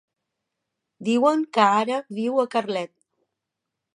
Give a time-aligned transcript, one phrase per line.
[1.09, 2.93] Diuen que ara viu a Carlet.